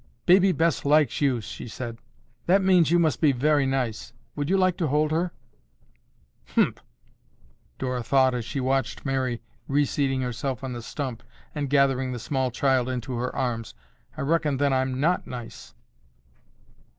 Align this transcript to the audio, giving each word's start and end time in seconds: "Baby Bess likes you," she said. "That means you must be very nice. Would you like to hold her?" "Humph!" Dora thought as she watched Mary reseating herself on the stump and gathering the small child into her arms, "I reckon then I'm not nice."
"Baby 0.25 0.51
Bess 0.51 0.83
likes 0.83 1.21
you," 1.21 1.41
she 1.41 1.67
said. 1.67 1.99
"That 2.47 2.63
means 2.63 2.89
you 2.89 2.97
must 2.97 3.21
be 3.21 3.31
very 3.31 3.67
nice. 3.67 4.13
Would 4.35 4.49
you 4.49 4.57
like 4.57 4.75
to 4.77 4.87
hold 4.87 5.11
her?" 5.11 5.31
"Humph!" 6.55 6.79
Dora 7.77 8.01
thought 8.01 8.33
as 8.33 8.43
she 8.43 8.59
watched 8.59 9.05
Mary 9.05 9.43
reseating 9.67 10.21
herself 10.21 10.63
on 10.63 10.73
the 10.73 10.81
stump 10.81 11.21
and 11.53 11.69
gathering 11.69 12.13
the 12.13 12.17
small 12.17 12.49
child 12.49 12.89
into 12.89 13.13
her 13.17 13.35
arms, 13.35 13.75
"I 14.17 14.21
reckon 14.21 14.57
then 14.57 14.73
I'm 14.73 14.99
not 14.99 15.27
nice." 15.27 15.75